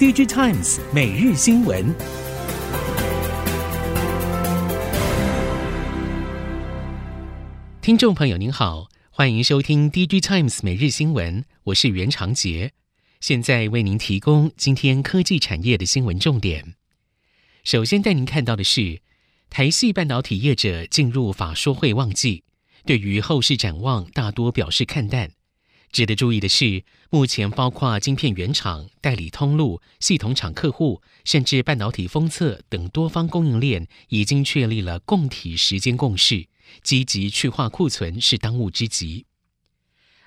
[0.00, 1.94] DigiTimes 每日新闻，
[7.82, 12.72] 听众朋友您好，欢迎收听 DigiTimes 每日新闻，我是袁长杰，
[13.20, 16.76] 现在为您提供今天科技产业的新闻重点。
[17.62, 19.02] 首先带您看到的是，
[19.50, 22.44] 台系半导体业者进入法说会旺季，
[22.86, 25.32] 对于后市展望大多表示看淡。
[25.92, 36.46] 值得注意的是，目前包括晶片原厂、代理通路、系统厂客户，甚至半导体封测等多方供应链，已经确立了供体时间共识，
[36.82, 39.26] 积极去化库存是当务之急。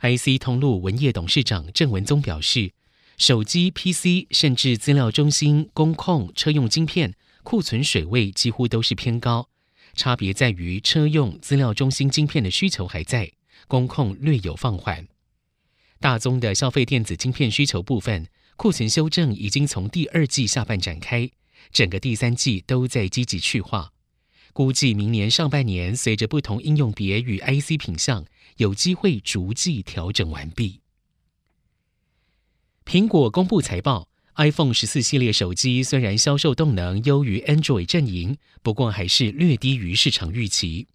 [0.00, 2.72] IC 通路文业董事长郑文宗表示，
[3.18, 9.50] 手机、PC 甚至资料中心、工控、车用晶片库存水位几乎都是偏高，
[9.94, 13.30] 差别在于车用资料中心晶片的需求还在，
[13.68, 15.06] 工控略有放缓。
[16.00, 21.30] 大宗的消费电子晶片需求部分，库存修正已经从第二季下半展开，
[21.72, 23.92] 整个第三季都在积极去化。
[24.54, 28.24] 估计明年上半年，随着不同应用别与 IC 品项，
[28.56, 30.80] 有机会逐季调整完毕。
[32.86, 40.86] 苹果公布财报，iPhone 十四系列手机虽然销售动能优于 Android 阵营，不过还是略低于市场预期。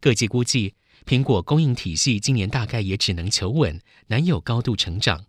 [0.00, 0.72] 各界估计。
[1.06, 5.26] 苹果供应体系今年大概也只能求稳，难有高度成长。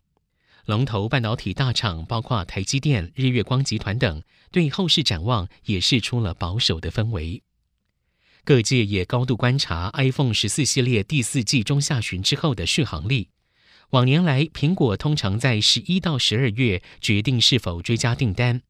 [0.66, 7.44] 龙头半导体大厂包括台积电、日月光集团等，对后市展望也释出了保守的氛围。
[8.44, 13.30] 各界也高度观察 iPhone 十四系列第四季中下旬之后的续航力。
[13.92, 18.64] 往年来，苹果通常在十一到十二月决定是否追加订单。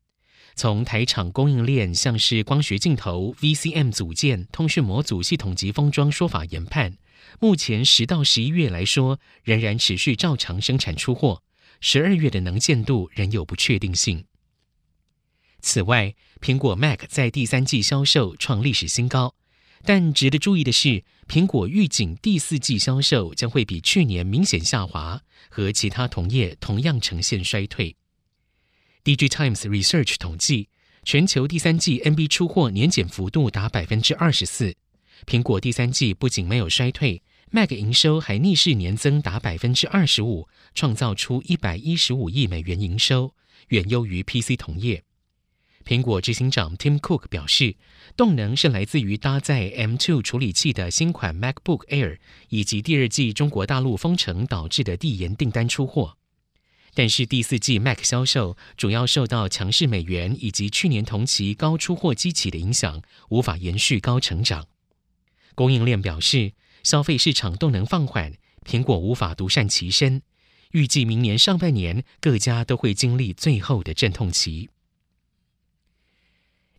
[0.57, 6.97] 从台厂供应链，像是光学镜头、VCM 组件、通讯模组、系统级封装说法研判，
[7.39, 11.43] 目前十到十一月来说，仍然持续照常生产出货。
[11.79, 14.25] 十二月的能见度仍有不确定性。
[15.61, 19.35] 此外，苹果 Mac 在第三季销售创历史新高，
[19.83, 27.95] 但值得注意的是，苹果预警第四季销售将会比去年明显下滑，和其他同业同样呈现衰退。
[29.07, 30.67] Dg Times Research 统计，
[31.05, 34.75] 全球第三季 NB 出货年减幅度达百分之二十四。
[35.25, 43.33] 苹果第三季不仅没有衰退，Mac 营收还逆势年增达百分之二十五，创造出一百一十五亿美元营收，
[43.69, 45.05] 远优于 PC 同业。
[45.85, 47.77] 苹果执行长 Tim Cook 表示，
[48.17, 52.17] 动能是来自于搭载 M2 处理器的新款 MacBook Air，
[52.49, 56.16] 以及第二季中国大陆封城导致的递延订单出货。
[56.97, 64.65] 但是第四季 Mac 销售主要受到强势美元以及去年同期高出货基期的影响，无法延续高成长。
[65.53, 68.33] 供应链表示，消费市场动能放缓，
[68.65, 70.23] 苹果无法独善其身。
[70.71, 74.71] 预计明年上半年各家都会经历最后的阵痛期。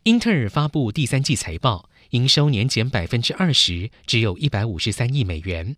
[0.03, 5.77] 英特尔发布第三季财报，营收年减百分之二十，只有一百五十三亿美元。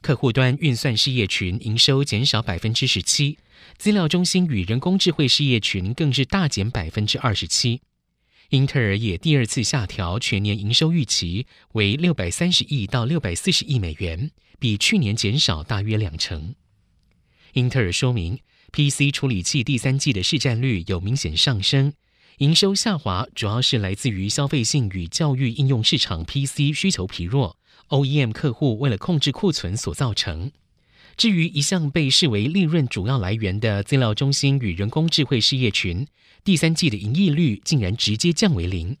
[0.00, 3.38] 客户端运算事业群营收减少百分之十七，
[3.76, 7.80] 资料中心与人工智慧事业群更是大减百分之二十七。
[8.50, 16.54] 英特尔也第二次下调全年营收预期为六百三十亿到六百四十亿美元，比去年减少大约两成。
[17.54, 18.38] 英特尔说明
[18.72, 21.94] ，PC 处理器第三季的市占率有明显上升，
[22.38, 27.56] 营收下滑主要是来自于消费性与教育应用市场 PC 需求疲弱。
[27.88, 30.50] OEM 客户为了控制库存所造成。
[31.16, 36.06] 至于一向被视为利润主要来源的资料中心与人工智慧事业群，
[36.42, 38.96] 第三季的盈利率竟然直接降为零。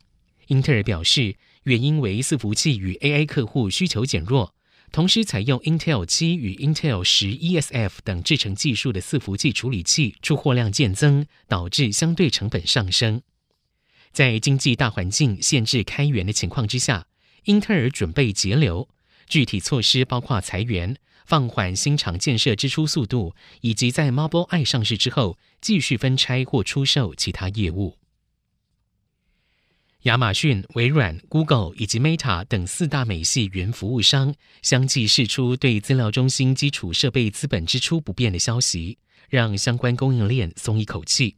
[0.48, 4.54] 英特尔表示，原因为伺服器与 AI 客户需求减弱，
[4.90, 13.22] 同时采用 Intel 七与 Intel 十 ESF 等制程技术的伺服器处理器出货量渐增，导致相对成本上升。
[14.12, 17.06] 在经济大环境限制开源的情况之下。
[17.46, 18.88] 英特尔准备节流，
[19.26, 20.94] 具体措施包括裁员、
[21.32, 27.96] 放缓新厂建设支出速度，以及在 Mobileye 上市之后继续分拆或出售其他业务。
[30.02, 38.98] 亚马逊、微软、Google 以及 Meta 等四大美系云服务商相继释出对资料中心基础设备资本支出不变的消息，
[39.30, 41.36] 让相关供应链松一口气。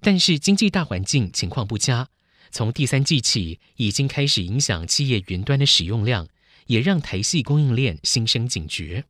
[0.00, 2.08] 但是经济大环境情况不佳。
[2.50, 6.26] 从第三季起，已经开始影响企业云端的使用量，
[6.68, 9.04] 也让台系供应链心生警觉。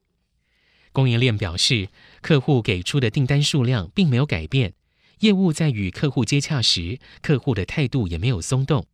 [0.96, 1.90] 供应链表示，
[2.22, 4.72] 客户给出的订单数量并没有改变，
[5.18, 8.86] 业务在与客户接洽时，客户的态度也没有松动。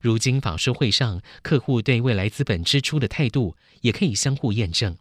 [0.00, 4.96] 如今法说会上，客户对未来资本支出的态度也可以相互验证。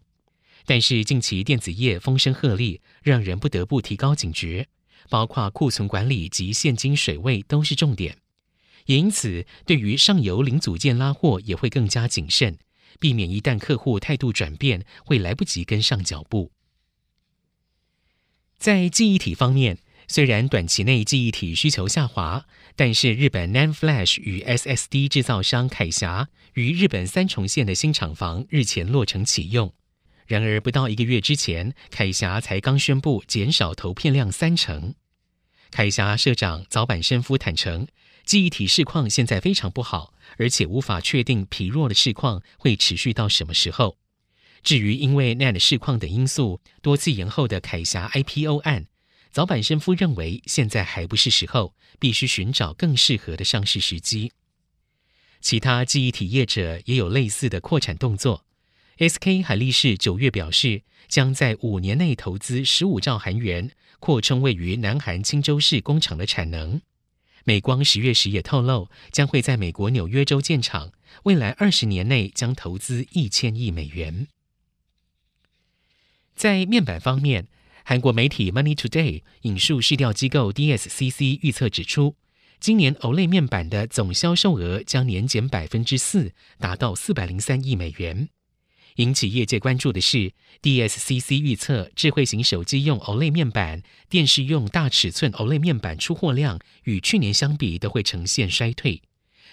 [0.68, 4.68] 但是近期电子业风声鹤唳，让人不得不提高警觉。
[5.10, 8.20] 包括库存管理及现金水位都是重点。
[8.86, 12.60] 也因此，对于上游零组件拉货也会更加谨慎，
[13.00, 16.52] 避免一旦客户态度转变，会来不及跟上脚步。
[18.58, 19.78] 在记忆体方面，
[20.08, 22.46] 虽然短期内记忆体需求下滑，
[22.76, 29.74] 但是日本 NAND Flash 与 SSD 制造商凯霞于日本三重县的新厂房日前落成启用。
[30.26, 34.96] 然而，不到一个月之前，凯霞才刚宣布减少投片量三成。
[35.70, 37.88] 凯霞社长早坂伸夫坦承，
[38.26, 43.98] 记忆体市况现在非常不好，而且无法确定疲弱的市况会持续到什么时候。
[44.64, 48.88] 至于因为 NAND 市况等因素多次延后的凯霞 IPO 案，
[49.32, 54.32] 早坂伸夫认为现在还不是时候，必须寻找更适合的上市时机。
[55.40, 58.44] 其他记忆体业者也有类似的扩产动作。
[58.98, 63.70] SK 海力士九月表示，将在五年内投资十五兆韩元，
[64.00, 66.82] 扩充位于南韩青州市工厂的产能。
[67.48, 70.92] 美光十月时也透露，将会在美国纽约州建厂，
[71.24, 74.28] 未来二十年内将投资一千亿美元。
[76.36, 77.48] 在面板方面，
[77.84, 82.16] 韩国媒体 Money Today 引述市调机构 DSCC 预测指出，
[82.60, 88.30] 今年 OLED 面板的总销售额将年减百分之四，达到四百零三亿美元。
[88.96, 90.32] 引起业界关注的是
[90.62, 99.02] ，DSCC 预测智慧型手机用 OLED 面板、电视用大尺寸 OLED 面板出货量与去年相比都会呈现衰退，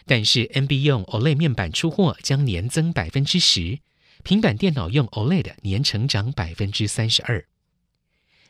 [0.06, 3.80] 但是 NB 用 OLED 面板出货将年增百分之十，
[4.22, 7.44] 平板电脑用 OLED 年成长百分之三十二。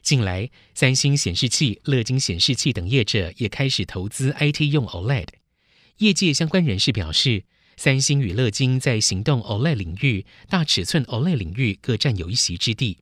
[0.03, 5.29] 近来，三星显示器、乐金显示器等业者也开始投资 IT 用 OLED，
[5.99, 7.45] 业界相关人士表示。
[7.85, 12.99] 三星与乐金在行动 OLED 领域、大尺寸 OLED 领域各占有一席之地。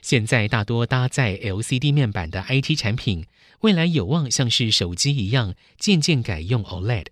[0.00, 3.26] 现在大多搭载 LCD 面板的 IT 产品，
[3.60, 7.08] 未来有望像是手机一样，渐渐改用 OLED。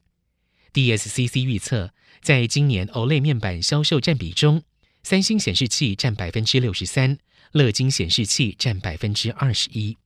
[0.73, 4.63] DSCC 预测，在今年 OLED 面板销售占比中，
[5.03, 7.19] 三星显示器占百分之六十三，
[7.53, 9.99] 乐金显示器占百分之二十一。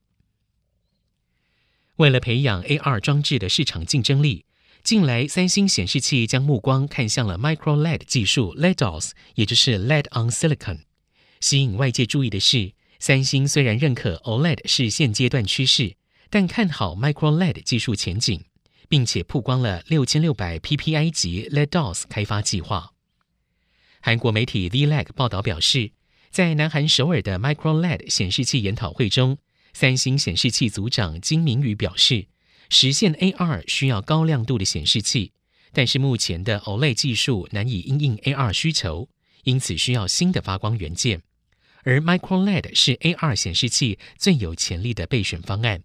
[1.94, 4.46] 为了培养 AR 装置的市场竞争力。
[4.84, 10.80] 近来，三星显示器将目光看向了 Micro LED 技术 （LEDOS），也就是 LED on Silicon。
[11.40, 15.96] 吸引外界注意的是，三星虽然认可 OLED 是现阶段趋势，
[16.28, 18.44] 但看好 Micro LED 技术前景，
[18.86, 22.92] 并且曝光了六千六百 PPI 级 LEDOS 开发计划。
[24.02, 25.92] 韩国媒体 VLAG 报道表示，
[26.30, 29.38] 在南韩首尔的 Micro LED 显示器研讨会中，
[29.72, 32.26] 三星显示器组长金明宇表示。
[32.70, 35.32] 实现 AR 需要高亮度的显示器，
[35.72, 39.08] 但是目前的 OLED 技术难以因应 AR 需求，
[39.44, 41.22] 因此需要新的发光元件。
[41.82, 45.82] 而 Micro LED 是 AR 显示器最有潜力的备选方案。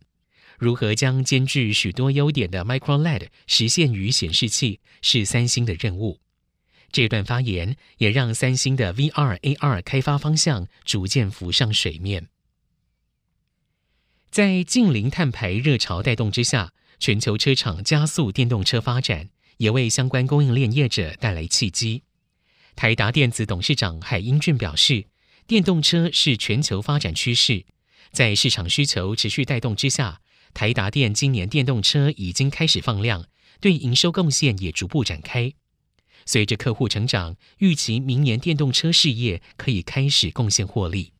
[0.57, 6.19] 如何将兼具许多优点的 Micro LED 实现于显示器，是三星的任务。
[6.91, 12.27] 这段发言也让三星的 VR AR 开发方向逐渐浮上水面。
[14.31, 22.03] 在近零碳排热潮带动之下，全球车厂加速电动车发展，也为相关供应链业者带来契机。
[22.75, 25.07] 台达电子董事长海英俊表示，
[25.47, 27.65] 电动车是全球发展趋势，
[28.11, 30.21] 在市场需求持续带动之下，
[30.53, 33.25] 台达电今年电动车已经开始放量，
[33.59, 35.51] 对营收贡献也逐步展开。
[36.27, 41.13] 随着客户成长，预期明年电动车事业可以开始贡献获利。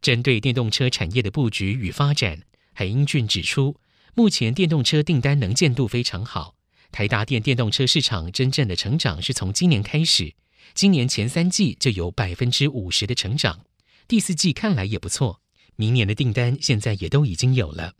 [0.00, 3.76] 针对电动车产业的布局与发展，海英俊指出，
[4.14, 6.54] 目前电动车订单能见度非常好。
[6.90, 10.34] 台达电电动车市场真正的成长是从今年开始，
[10.74, 13.60] 今年前三季就有百分之五十的成长，
[14.06, 15.40] 第四季看来也不错。
[15.76, 17.94] 明年的订单现在也都已经有了。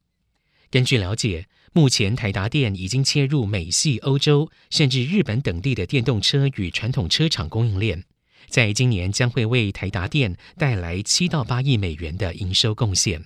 [0.71, 8.05] 根据了解，目前台达电已经切入美系、欧洲甚至日本等地的电动车与传统车厂供应链。
[8.47, 13.25] 在今年将会为台达电带来七到八亿美元的营收贡献。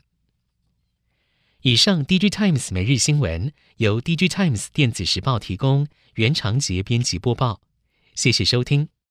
[1.62, 7.60] 以上，DigiTimes 每日新闻由 DigiTimes 电子时报提供，原长杰编辑播报。
[8.14, 8.91] 谢谢收听。